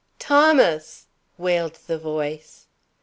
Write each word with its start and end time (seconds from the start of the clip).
Thomas!" 0.17 1.05
wailed 1.37 1.75
the 1.85 1.99
voice. 1.99 2.65